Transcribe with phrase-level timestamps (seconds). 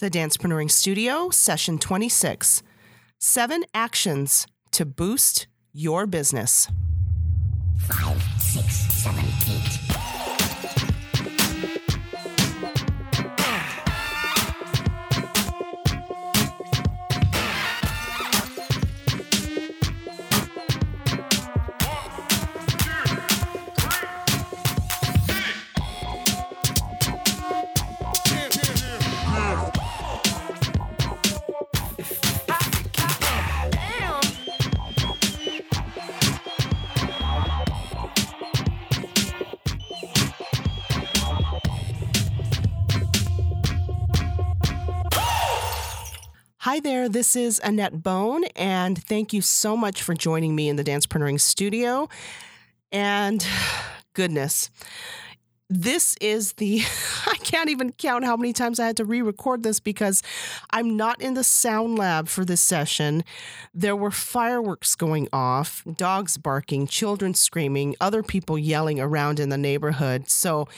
[0.00, 2.62] The Dancepreneuring Studio, session 26
[3.18, 6.68] Seven Actions to Boost Your Business.
[7.88, 10.17] Five, six, seven, eight.
[46.68, 50.76] Hi there, this is Annett Bone, and thank you so much for joining me in
[50.76, 52.10] the Dancepreneuring Studio.
[52.92, 53.42] And
[54.12, 54.68] goodness,
[55.70, 56.82] this is the
[57.26, 60.22] I can't even count how many times I had to re-record this because
[60.70, 63.24] I'm not in the sound lab for this session.
[63.74, 69.58] There were fireworks going off, dogs barking, children screaming, other people yelling around in the
[69.58, 70.30] neighborhood.
[70.30, 70.68] So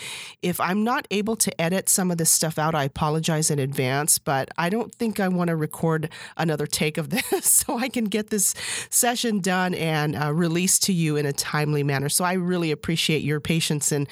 [0.42, 4.18] if I'm not able to edit some of this stuff out, I apologize in advance,
[4.18, 8.04] but I don't think I want to record another take of this so I can
[8.04, 8.54] get this
[8.90, 12.08] session done and uh, released to you in a timely manner.
[12.08, 14.08] So I really appreciate your patience and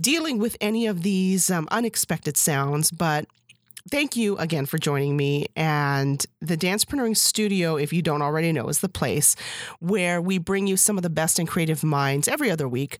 [0.00, 3.26] dealing with any of these um, unexpected sounds, but
[3.90, 5.46] thank you again for joining me.
[5.54, 9.36] And the Dancepreneuring Studio, if you don't already know, is the place
[9.78, 12.98] where we bring you some of the best and creative minds every other week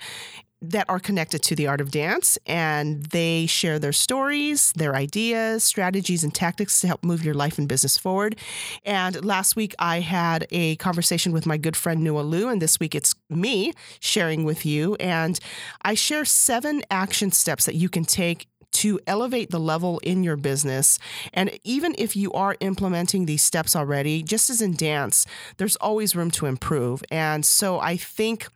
[0.71, 5.65] that are connected to the art of dance and they share their stories, their ideas,
[5.65, 8.37] strategies, and tactics to help move your life and business forward.
[8.85, 12.81] And last week I had a conversation with my good friend Nua Lu, and this
[12.81, 14.95] week it's me sharing with you.
[14.97, 15.39] And
[15.83, 20.37] I share seven action steps that you can take to elevate the level in your
[20.37, 20.99] business.
[21.33, 25.25] And even if you are implementing these steps already, just as in dance,
[25.57, 27.03] there's always room to improve.
[27.11, 28.49] And so I think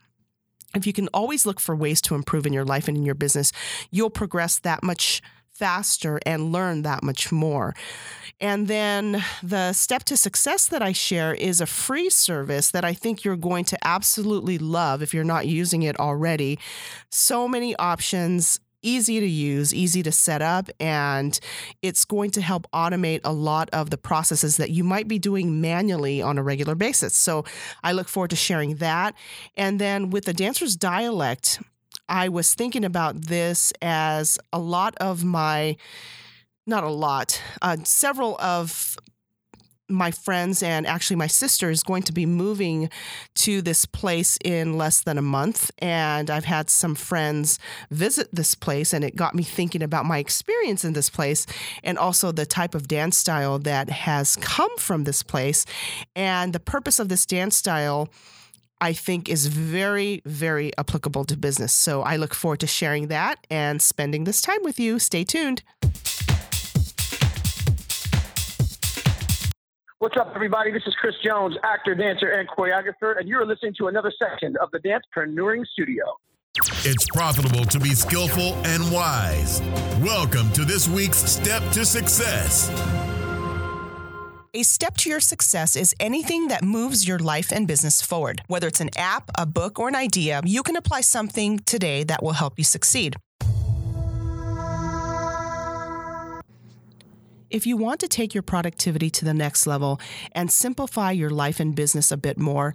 [0.75, 3.15] if you can always look for ways to improve in your life and in your
[3.15, 3.51] business,
[3.89, 5.21] you'll progress that much
[5.51, 7.75] faster and learn that much more.
[8.39, 12.93] And then the step to success that I share is a free service that I
[12.93, 16.57] think you're going to absolutely love if you're not using it already.
[17.11, 21.39] So many options easy to use, easy to set up, and
[21.81, 25.61] it's going to help automate a lot of the processes that you might be doing
[25.61, 27.15] manually on a regular basis.
[27.15, 27.45] So
[27.83, 29.15] I look forward to sharing that.
[29.55, 31.61] And then with the dancer's dialect,
[32.09, 35.77] I was thinking about this as a lot of my
[36.67, 38.95] not a lot, uh, several of
[39.91, 42.89] my friends and actually my sister is going to be moving
[43.35, 45.71] to this place in less than a month.
[45.79, 47.59] And I've had some friends
[47.89, 51.45] visit this place, and it got me thinking about my experience in this place
[51.83, 55.65] and also the type of dance style that has come from this place.
[56.15, 58.09] And the purpose of this dance style.
[58.83, 61.71] I think is very, very applicable to business.
[61.71, 64.97] So I look forward to sharing that and spending this time with you.
[64.97, 65.61] Stay tuned.
[70.01, 70.71] What's up, everybody?
[70.71, 74.71] This is Chris Jones, actor, dancer, and choreographer, and you're listening to another section of
[74.71, 76.03] the Dancepreneuring Studio.
[76.83, 79.61] It's profitable to be skillful and wise.
[80.01, 82.71] Welcome to this week's Step to Success.
[84.55, 88.41] A step to your success is anything that moves your life and business forward.
[88.47, 92.23] Whether it's an app, a book, or an idea, you can apply something today that
[92.23, 93.17] will help you succeed.
[97.51, 99.99] If you want to take your productivity to the next level
[100.31, 102.73] and simplify your life and business a bit more,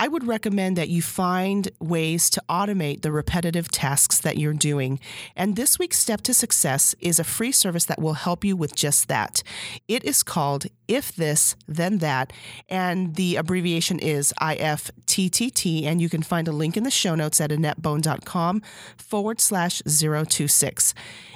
[0.00, 4.98] I would recommend that you find ways to automate the repetitive tasks that you're doing.
[5.36, 8.74] And this week's Step to Success is a free service that will help you with
[8.74, 9.42] just that.
[9.88, 12.32] It is called If This, Then That,
[12.66, 15.84] and the abbreviation is IFTTT.
[15.84, 18.62] And you can find a link in the show notes at AnnettBone.com
[18.96, 20.94] forward slash 026.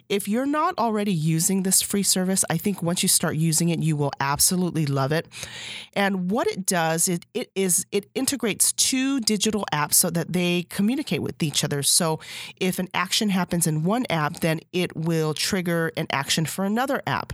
[0.09, 3.81] If you're not already using this free service, I think once you start using it,
[3.81, 5.27] you will absolutely love it.
[5.95, 10.67] And what it does, it, it is it integrates two digital apps so that they
[10.69, 11.83] communicate with each other.
[11.83, 12.21] So
[12.59, 17.03] if an action happens in one app, then it will trigger an action for another
[17.07, 17.33] app.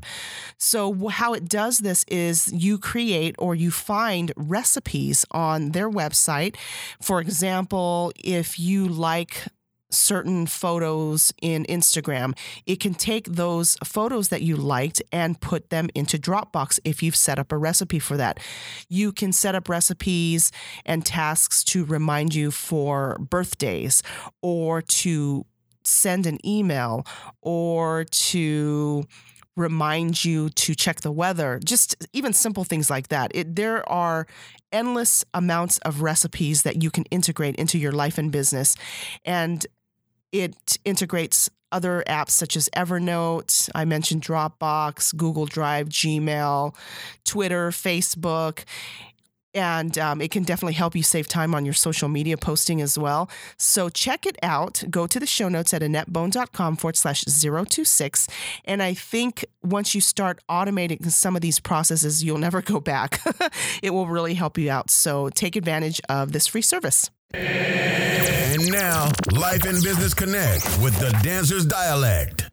[0.59, 6.57] So how it does this is you create or you find recipes on their website.
[7.01, 9.47] For example, if you like
[9.91, 15.89] certain photos in Instagram, it can take those photos that you liked and put them
[15.95, 18.39] into Dropbox if you've set up a recipe for that.
[18.89, 20.53] You can set up recipes
[20.85, 24.03] and tasks to remind you for birthdays
[24.43, 25.45] or to
[25.85, 27.07] send an email
[27.43, 29.05] or to
[29.57, 33.31] remind you to check the weather, just even simple things like that.
[33.35, 34.27] It, there are
[34.73, 38.77] endless amounts of recipes that you can integrate into your life and business.
[39.25, 39.67] And
[40.33, 43.71] it integrates other apps such as Evernote.
[43.75, 46.75] I mentioned Dropbox, Google Drive, Gmail,
[47.25, 48.65] Twitter, Facebook.
[49.53, 52.97] And um, it can definitely help you save time on your social media posting as
[52.97, 53.29] well.
[53.57, 54.85] So check it out.
[54.89, 58.29] Go to the show notes at AnnettBone.com forward slash 026.
[58.65, 63.21] And I think once you start automating some of these processes, you'll never go back.
[63.83, 64.89] it will really help you out.
[64.89, 67.11] So take advantage of this free service.
[67.33, 72.51] And now, Life and Business Connect with the Dancer's Dialect.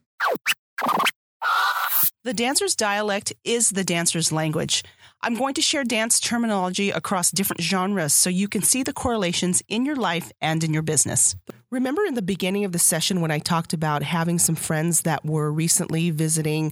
[2.24, 4.84] The dancer's dialect is the dancer's language.
[5.22, 9.64] I'm going to share dance terminology across different genres so you can see the correlations
[9.68, 11.36] in your life and in your business.
[11.70, 15.26] Remember in the beginning of the session when I talked about having some friends that
[15.26, 16.72] were recently visiting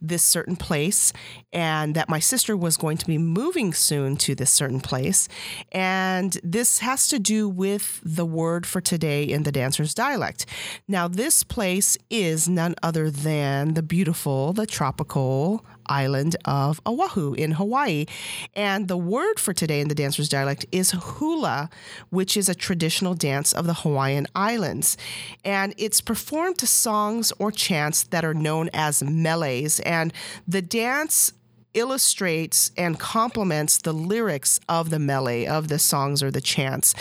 [0.00, 1.12] this certain place
[1.52, 5.26] and that my sister was going to be moving soon to this certain place?
[5.72, 10.46] And this has to do with the word for today in the dancer's dialect.
[10.86, 17.52] Now, this place is none other than the beautiful, the tropical island of Oahu in
[17.52, 18.06] Hawaii.
[18.54, 21.70] And the word for today in the dancer's dialect is hula,
[22.10, 24.96] which is a traditional dance of the Hawaiian Islands.
[25.44, 29.80] And it's performed to songs or chants that are known as meles.
[29.80, 30.12] And
[30.46, 31.32] the dance
[31.76, 36.94] illustrates and complements the lyrics of the mele of the songs or the chants.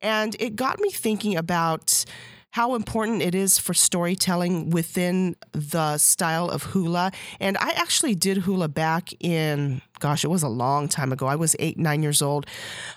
[0.00, 2.04] And it got me thinking about
[2.52, 7.12] how important it is for storytelling within the style of hula.
[7.38, 11.26] And I actually did hula back in gosh, it was a long time ago.
[11.26, 12.46] I was eight, nine years old.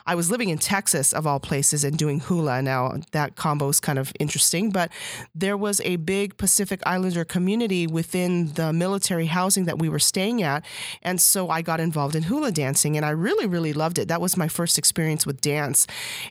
[0.07, 2.61] I was living in Texas, of all places, and doing hula.
[2.61, 4.91] Now, that combo is kind of interesting, but
[5.35, 10.41] there was a big Pacific Islander community within the military housing that we were staying
[10.41, 10.65] at.
[11.01, 14.07] And so I got involved in hula dancing, and I really, really loved it.
[14.07, 15.85] That was my first experience with dance.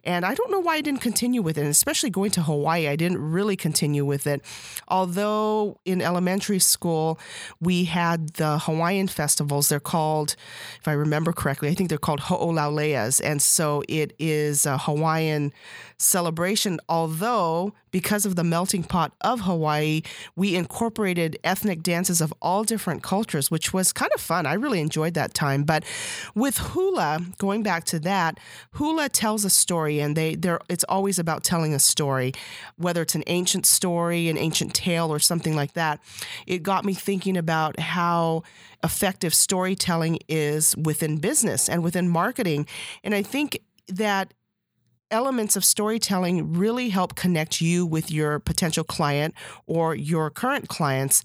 [0.05, 2.89] And I don't know why I didn't continue with it, and especially going to Hawaii,
[2.89, 4.43] I didn't really continue with it.
[4.89, 7.19] Although in elementary school,
[7.61, 9.69] we had the Hawaiian festivals.
[9.69, 10.35] They're called
[10.81, 13.21] if I remember correctly, I think they're called ho'olauleas.
[13.23, 15.53] And so it is a Hawaiian
[15.99, 20.03] celebration, although because of the melting pot of Hawaii,
[20.35, 24.47] we incorporated ethnic dances of all different cultures, which was kind of fun.
[24.47, 25.63] I really enjoyed that time.
[25.63, 25.85] But
[26.35, 28.41] with hula, going back to that,
[28.73, 32.33] hula tells a story, and they they it's always about telling a story,
[32.77, 36.01] whether it's an ancient story, an ancient tale, or something like that.
[36.47, 38.43] It got me thinking about how
[38.83, 42.67] effective storytelling is within business and within marketing.
[43.05, 44.35] And I think that
[45.13, 49.35] elements of storytelling really help connect you with your potential client
[49.67, 51.23] or your current clients.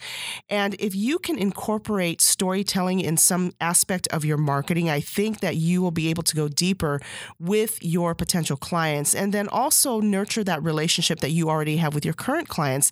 [0.49, 5.55] And if you can incorporate storytelling in some aspect of your marketing, I think that
[5.55, 6.99] you will be able to go deeper
[7.39, 12.05] with your potential clients and then also nurture that relationship that you already have with
[12.05, 12.91] your current clients.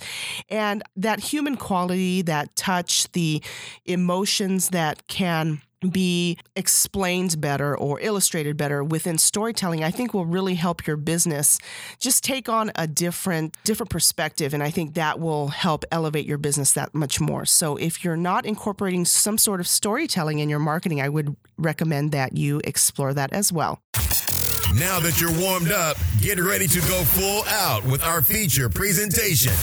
[0.49, 3.43] And that human quality, that touch, the
[3.85, 10.55] emotions that can be explained better or illustrated better within storytelling i think will really
[10.55, 11.59] help your business
[11.99, 14.53] just take on a different different perspective.
[14.53, 17.45] And i think that will help elevate your business that much more.
[17.45, 22.11] So if you're not incorporating some sort of storytelling in your marketing i would recommend
[22.11, 23.79] that you explore that as well.
[24.77, 29.53] Now that you're warmed up get ready to go full out with our feature presentation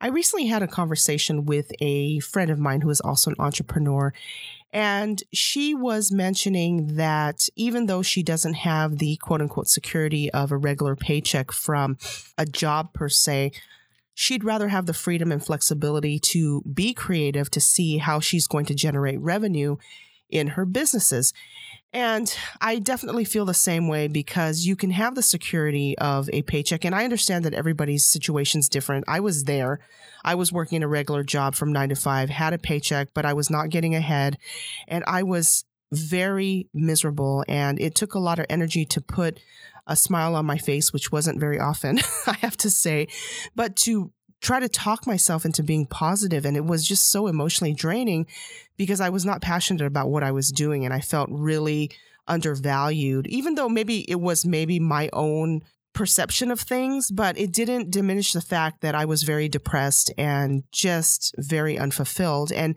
[0.00, 4.14] I recently had a conversation with a friend of mine who is also an entrepreneur.
[4.72, 10.52] And she was mentioning that even though she doesn't have the quote unquote security of
[10.52, 11.98] a regular paycheck from
[12.38, 13.52] a job per se,
[14.14, 18.66] she'd rather have the freedom and flexibility to be creative to see how she's going
[18.66, 19.76] to generate revenue
[20.30, 21.34] in her businesses.
[21.92, 26.42] And I definitely feel the same way because you can have the security of a
[26.42, 26.84] paycheck.
[26.84, 29.06] And I understand that everybody's situation is different.
[29.08, 29.80] I was there.
[30.24, 33.32] I was working a regular job from nine to five, had a paycheck, but I
[33.32, 34.38] was not getting ahead.
[34.86, 37.44] And I was very miserable.
[37.48, 39.40] And it took a lot of energy to put
[39.86, 43.08] a smile on my face, which wasn't very often, I have to say,
[43.56, 47.74] but to try to talk myself into being positive and it was just so emotionally
[47.74, 48.26] draining
[48.76, 51.90] because I was not passionate about what I was doing and I felt really
[52.26, 57.90] undervalued even though maybe it was maybe my own perception of things but it didn't
[57.90, 62.76] diminish the fact that I was very depressed and just very unfulfilled and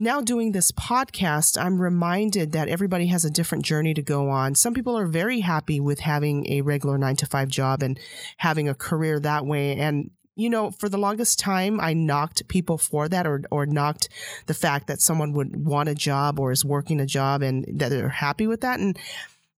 [0.00, 4.54] now doing this podcast, I'm reminded that everybody has a different journey to go on.
[4.54, 7.98] Some people are very happy with having a regular nine to five job and
[8.36, 9.76] having a career that way.
[9.76, 14.08] And you know, for the longest time, I knocked people for that or, or knocked
[14.46, 17.88] the fact that someone would want a job or is working a job and that
[17.88, 18.78] they're happy with that.
[18.78, 18.96] And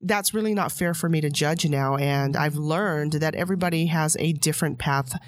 [0.00, 1.96] that's really not fair for me to judge now.
[1.96, 5.20] And I've learned that everybody has a different path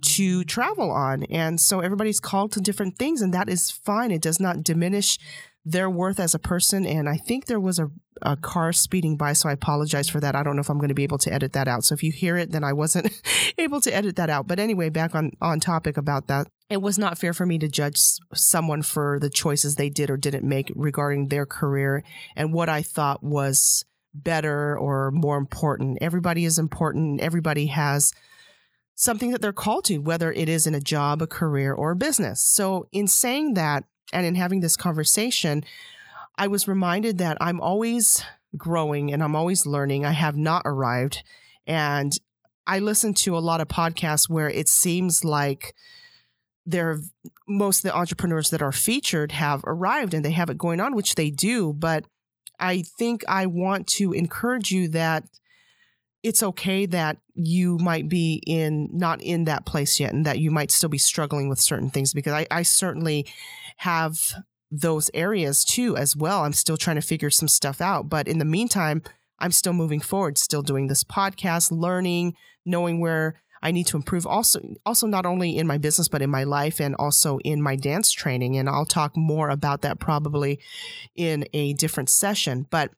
[0.00, 1.24] to travel on.
[1.24, 4.12] And so everybody's called to different things, and that is fine.
[4.12, 5.18] It does not diminish
[5.64, 6.86] their worth as a person.
[6.86, 7.90] And I think there was a,
[8.22, 10.36] a car speeding by, so I apologize for that.
[10.36, 11.84] I don't know if I'm going to be able to edit that out.
[11.84, 13.10] So if you hear it, then I wasn't
[13.58, 14.46] able to edit that out.
[14.46, 16.48] But anyway, back on, on topic about that.
[16.68, 18.00] It was not fair for me to judge
[18.34, 22.04] someone for the choices they did or didn't make regarding their career
[22.36, 25.98] and what I thought was better or more important.
[26.00, 27.20] Everybody is important.
[27.20, 28.12] Everybody has
[28.94, 31.96] something that they're called to, whether it is in a job, a career, or a
[31.96, 32.40] business.
[32.40, 35.64] So, in saying that and in having this conversation,
[36.38, 38.24] I was reminded that I'm always
[38.56, 40.04] growing and I'm always learning.
[40.04, 41.22] I have not arrived.
[41.66, 42.12] And
[42.66, 45.74] I listen to a lot of podcasts where it seems like
[46.66, 46.98] there
[47.46, 50.94] most of the entrepreneurs that are featured have arrived and they have it going on,
[50.94, 51.72] which they do.
[51.72, 52.04] But
[52.58, 55.24] I think I want to encourage you that
[56.22, 60.50] it's okay that you might be in not in that place yet and that you
[60.50, 63.26] might still be struggling with certain things because I, I certainly
[63.76, 64.34] have
[64.70, 66.44] those areas too as well.
[66.44, 68.08] I'm still trying to figure some stuff out.
[68.08, 69.02] But in the meantime,
[69.38, 74.26] I'm still moving forward, still doing this podcast, learning, knowing where I need to improve
[74.26, 77.76] also also not only in my business but in my life and also in my
[77.76, 80.60] dance training and I'll talk more about that probably
[81.16, 82.90] in a different session but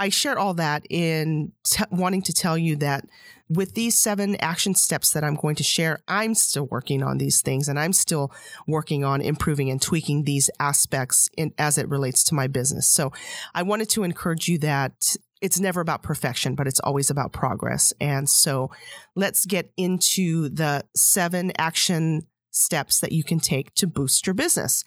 [0.00, 3.04] I share all that in t- wanting to tell you that
[3.50, 7.42] with these seven action steps that I'm going to share, I'm still working on these
[7.42, 8.32] things and I'm still
[8.66, 12.86] working on improving and tweaking these aspects in, as it relates to my business.
[12.88, 13.12] So
[13.54, 17.92] I wanted to encourage you that it's never about perfection, but it's always about progress.
[18.00, 18.70] And so
[19.14, 24.82] let's get into the seven action steps that you can take to boost your business.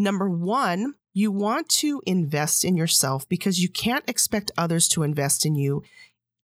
[0.00, 5.44] Number one, you want to invest in yourself because you can't expect others to invest
[5.44, 5.82] in you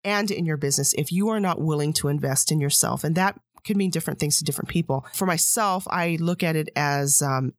[0.04, 3.04] and in your business if you are not willing to invest in yourself.
[3.04, 5.06] And that could mean different things to different people.
[5.14, 7.54] For myself, I look at it as um,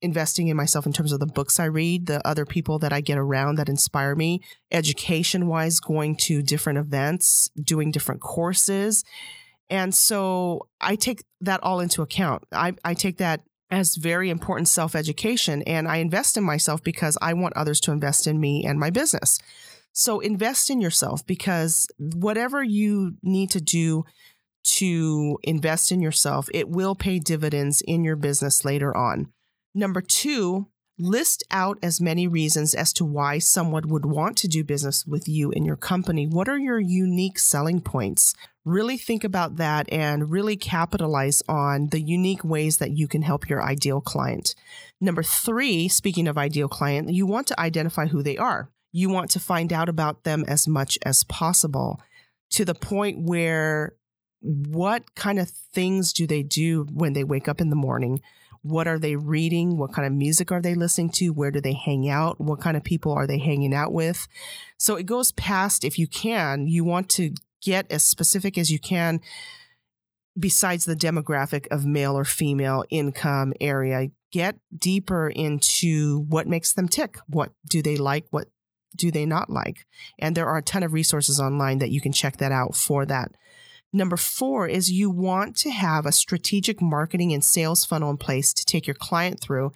[0.00, 3.00] investing in myself in terms of the books I read, the other people that I
[3.00, 9.02] get around that inspire me, education wise, going to different events, doing different courses.
[9.68, 12.44] And so I take that all into account.
[12.52, 13.40] I, I take that
[13.74, 15.62] as very important self education.
[15.62, 18.90] And I invest in myself because I want others to invest in me and my
[18.90, 19.38] business.
[19.92, 24.04] So invest in yourself because whatever you need to do
[24.76, 29.32] to invest in yourself, it will pay dividends in your business later on.
[29.74, 34.62] Number two, List out as many reasons as to why someone would want to do
[34.62, 36.24] business with you and your company.
[36.24, 38.32] What are your unique selling points?
[38.64, 43.48] Really think about that and really capitalize on the unique ways that you can help
[43.48, 44.54] your ideal client.
[45.00, 48.70] Number three, speaking of ideal client, you want to identify who they are.
[48.92, 52.00] You want to find out about them as much as possible
[52.50, 53.96] to the point where
[54.40, 58.20] what kind of things do they do when they wake up in the morning?
[58.64, 59.76] What are they reading?
[59.76, 61.34] What kind of music are they listening to?
[61.34, 62.40] Where do they hang out?
[62.40, 64.26] What kind of people are they hanging out with?
[64.78, 68.78] So it goes past, if you can, you want to get as specific as you
[68.78, 69.20] can
[70.38, 74.08] besides the demographic of male or female income area.
[74.32, 77.18] Get deeper into what makes them tick.
[77.28, 78.24] What do they like?
[78.30, 78.48] What
[78.96, 79.84] do they not like?
[80.18, 83.04] And there are a ton of resources online that you can check that out for
[83.04, 83.32] that.
[83.96, 88.52] Number four is you want to have a strategic marketing and sales funnel in place
[88.52, 89.70] to take your client through,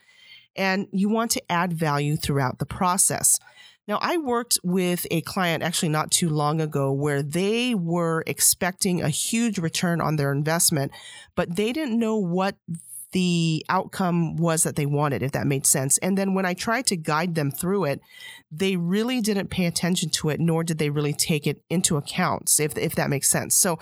[0.56, 3.38] and you want to add value throughout the process.
[3.86, 9.00] Now, I worked with a client actually not too long ago where they were expecting
[9.00, 10.90] a huge return on their investment,
[11.36, 12.56] but they didn't know what
[13.12, 15.98] the outcome was that they wanted, if that made sense.
[15.98, 18.00] And then when I tried to guide them through it,
[18.50, 22.54] they really didn't pay attention to it, nor did they really take it into account,
[22.60, 23.56] if, if that makes sense.
[23.56, 23.78] So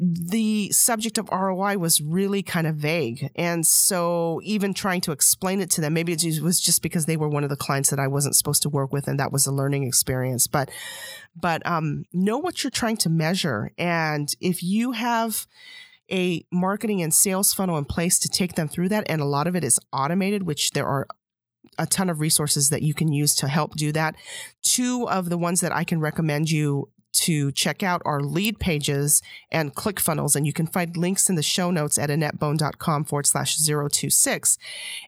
[0.00, 3.30] the subject of ROI was really kind of vague.
[3.34, 7.16] And so even trying to explain it to them, maybe it was just because they
[7.16, 9.46] were one of the clients that I wasn't supposed to work with and that was
[9.46, 10.46] a learning experience.
[10.46, 10.70] But
[11.34, 13.72] but um, know what you're trying to measure.
[13.76, 15.48] And if you have
[16.10, 19.04] a marketing and sales funnel in place to take them through that.
[19.08, 21.06] And a lot of it is automated, which there are
[21.78, 24.16] a ton of resources that you can use to help do that.
[24.62, 29.74] Two of the ones that I can recommend you to check out are Leadpages and
[29.74, 30.36] ClickFunnels.
[30.36, 34.58] And you can find links in the show notes at annettbone.com forward slash 026.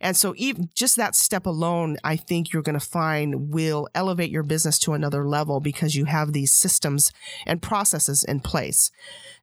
[0.00, 4.30] And so even just that step alone, I think you're going to find will elevate
[4.30, 7.12] your business to another level because you have these systems
[7.46, 8.90] and processes in place.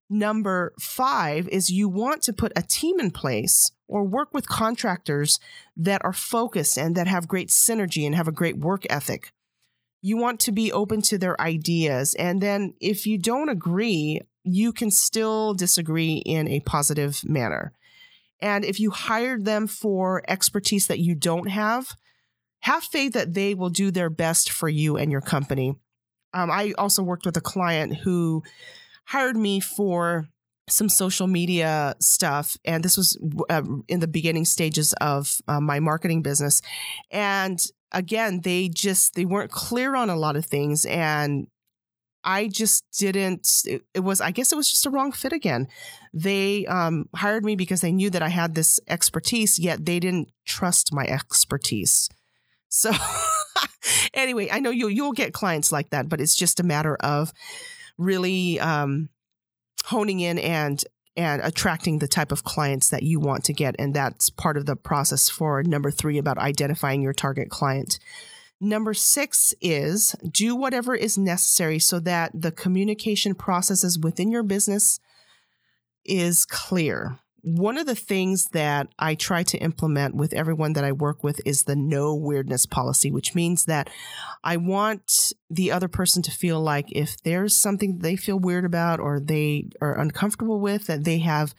[0.09, 5.39] Number five is you want to put a team in place or work with contractors
[5.75, 9.31] that are focused and that have great synergy and have a great work ethic.
[10.01, 12.13] You want to be open to their ideas.
[12.15, 17.73] And then if you don't agree, you can still disagree in a positive manner.
[18.39, 21.97] And if you hired them for expertise that you don't have,
[22.59, 25.75] have faith that they will do their best for you and your company.
[26.33, 28.43] Um, I also worked with a client who
[29.07, 30.27] hired me for
[30.69, 33.17] some social media stuff and this was
[33.49, 36.61] uh, in the beginning stages of uh, my marketing business.
[37.09, 37.59] And
[37.91, 41.47] again they just they weren't clear on a lot of things and
[42.23, 45.67] i just didn't it, it was i guess it was just a wrong fit again.
[46.13, 50.29] They um, hired me because they knew that i had this expertise yet they didn't
[50.45, 52.09] trust my expertise.
[52.69, 52.91] So
[54.13, 57.31] anyway i know you you'll get clients like that but it's just a matter of
[57.97, 59.09] really um,
[59.85, 60.83] honing in and
[61.15, 64.67] and attracting the type of clients that you want to get and that's part of
[64.67, 67.97] the process for number 3 about identifying your target client.
[68.59, 74.99] Number 6 is do whatever is necessary so that the communication processes within your business
[76.05, 80.91] is clear one of the things that I try to implement with everyone that I
[80.91, 83.89] work with is the no weirdness policy, which means that
[84.43, 88.99] I want the other person to feel like if there's something they feel weird about
[88.99, 91.53] or they are uncomfortable with, that they have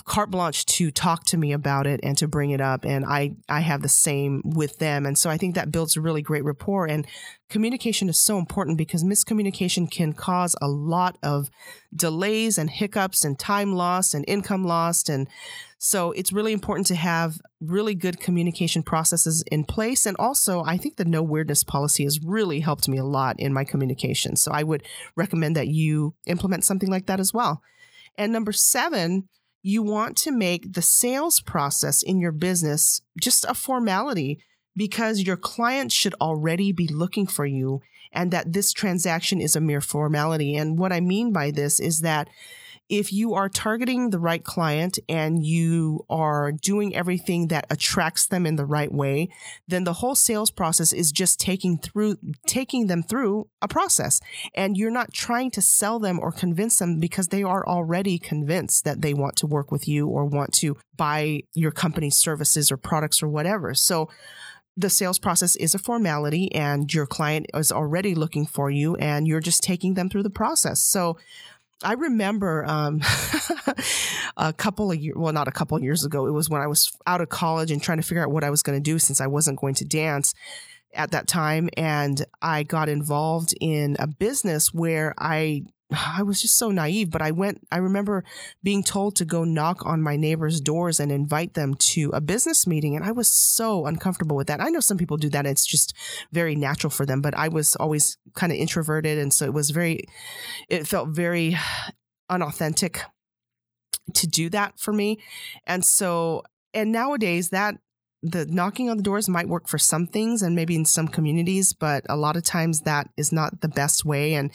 [0.00, 3.34] carte blanche to talk to me about it and to bring it up and i
[3.50, 5.04] i have the same with them.
[5.04, 7.06] And so i think that builds a really great rapport and
[7.50, 11.50] communication is so important because miscommunication can cause a lot of
[11.94, 15.28] delays and hiccups and time lost and income lost and
[15.76, 20.06] so it's really important to have really good communication processes in place.
[20.06, 23.52] And also i think the no weirdness policy has really helped me a lot in
[23.52, 24.36] my communication.
[24.36, 24.84] So i would
[25.16, 27.60] recommend that you implement something like that as well.
[28.16, 29.28] And number seven
[29.62, 34.40] you want to make the sales process in your business just a formality
[34.74, 37.80] because your clients should already be looking for you
[38.12, 40.56] and that this transaction is a mere formality.
[40.56, 42.28] And what I mean by this is that
[42.92, 48.44] if you are targeting the right client and you are doing everything that attracts them
[48.44, 49.30] in the right way,
[49.66, 54.20] then the whole sales process is just taking through taking them through a process.
[54.54, 58.84] And you're not trying to sell them or convince them because they are already convinced
[58.84, 62.76] that they want to work with you or want to buy your company's services or
[62.76, 63.72] products or whatever.
[63.72, 64.10] So
[64.76, 69.26] the sales process is a formality and your client is already looking for you and
[69.26, 70.82] you're just taking them through the process.
[70.82, 71.18] So
[71.84, 73.00] I remember um,
[74.36, 76.26] a couple of years, well, not a couple of years ago.
[76.26, 78.50] It was when I was out of college and trying to figure out what I
[78.50, 80.34] was going to do since I wasn't going to dance
[80.94, 81.68] at that time.
[81.76, 85.64] And I got involved in a business where I
[86.16, 88.24] I was just so naive, but I went, I remember
[88.62, 92.66] being told to go knock on my neighbors' doors and invite them to a business
[92.66, 92.96] meeting.
[92.96, 94.60] And I was so uncomfortable with that.
[94.60, 95.46] I know some people do that.
[95.46, 95.94] It's just
[96.32, 99.18] very natural for them, but I was always kind of introverted.
[99.18, 100.04] And so it was very,
[100.68, 101.56] it felt very
[102.28, 103.02] unauthentic
[104.14, 105.18] to do that for me.
[105.66, 106.42] And so,
[106.74, 107.76] and nowadays that
[108.22, 111.72] the knocking on the doors might work for some things and maybe in some communities,
[111.72, 114.34] but a lot of times that is not the best way.
[114.34, 114.52] And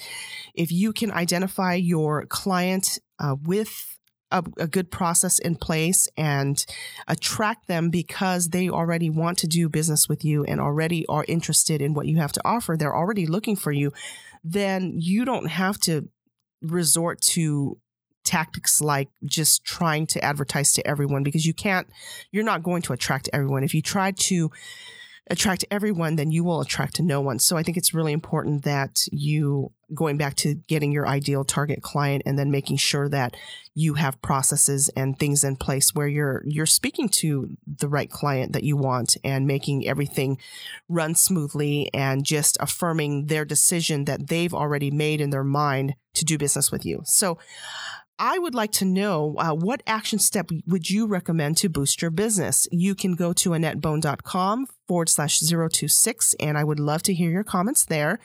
[0.54, 3.98] if you can identify your client uh, with
[4.32, 6.66] a, a, good process in place and
[7.08, 11.82] attract them because they already want to do business with you and already are interested
[11.82, 13.92] in what you have to offer, they're already looking for you,
[14.44, 16.10] then you don't have to
[16.62, 17.78] resort to
[18.28, 21.88] tactics like just trying to advertise to everyone because you can't,
[22.32, 23.64] you're not going to attract everyone.
[23.64, 24.52] If you try to
[25.30, 27.40] attract everyone, then you will attract to no one.
[27.40, 31.82] So I think it's really important that you going back to getting your ideal target
[31.82, 33.38] client and then making sure that
[33.74, 38.52] you have processes and things in place where you're you're speaking to the right client
[38.52, 40.38] that you want and making everything
[40.90, 46.26] run smoothly and just affirming their decision that they've already made in their mind to
[46.26, 47.02] do business with you.
[47.06, 47.38] So
[48.20, 52.10] I would like to know uh, what action step would you recommend to boost your
[52.10, 52.68] business?
[52.72, 57.44] You can go to annettbone.com forward slash 026, and I would love to hear your
[57.44, 58.20] comments there.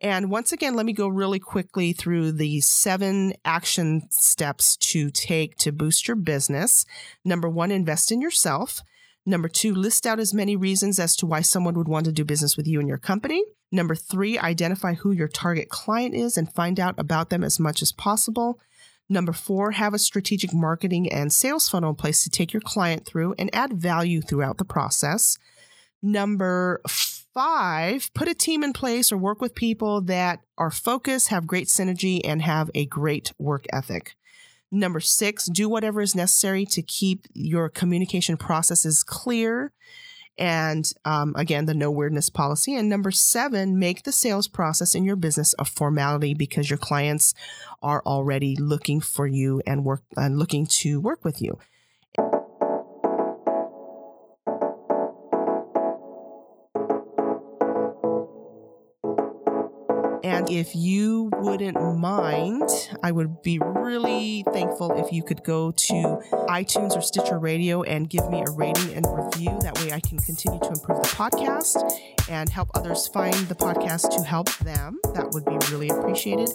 [0.00, 5.56] And once again, let me go really quickly through the seven action steps to take
[5.58, 6.84] to boost your business.
[7.24, 8.82] Number one, invest in yourself.
[9.24, 12.24] Number two, list out as many reasons as to why someone would want to do
[12.24, 13.44] business with you and your company.
[13.70, 17.82] Number three, identify who your target client is and find out about them as much
[17.82, 18.58] as possible.
[19.08, 23.06] Number four, have a strategic marketing and sales funnel in place to take your client
[23.06, 25.38] through and add value throughout the process.
[26.02, 31.46] Number five, put a team in place or work with people that are focused, have
[31.46, 34.14] great synergy, and have a great work ethic.
[34.70, 39.72] Number six, do whatever is necessary to keep your communication processes clear.
[40.38, 42.74] And um, again, the no weirdness policy.
[42.74, 47.34] And number seven, make the sales process in your business a formality because your clients
[47.82, 51.58] are already looking for you and work and looking to work with you.
[60.38, 62.70] And if you wouldn't mind,
[63.02, 65.94] I would be really thankful if you could go to
[66.48, 69.58] iTunes or Stitcher Radio and give me a rating and review.
[69.62, 71.82] That way I can continue to improve the podcast
[72.30, 75.00] and help others find the podcast to help them.
[75.12, 76.50] That would be really appreciated.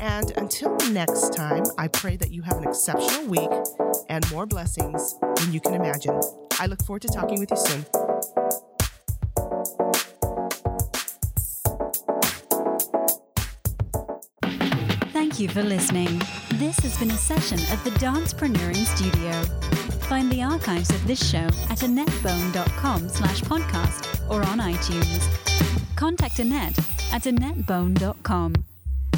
[0.00, 3.50] And until next time, I pray that you have an exceptional week
[4.08, 6.18] and more blessings than you can imagine.
[6.58, 8.07] I look forward to talking with you soon.
[15.38, 16.20] Thank you for listening.
[16.54, 19.30] This has been a session at the Dancepreneuring Studio.
[20.08, 25.22] Find the archives of this show at annettbone.com slash podcast or on iTunes.
[25.94, 26.76] Contact Annett
[27.12, 28.54] at annettbone.com.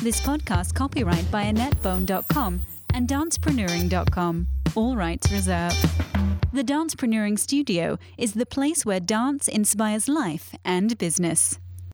[0.03, 2.61] This podcast copyright by annettbone.com
[2.93, 4.47] and dancepreneuring.com.
[4.75, 5.89] All rights reserved.
[6.53, 11.59] The Dancepreneuring Studio is the place where dance inspires life and business.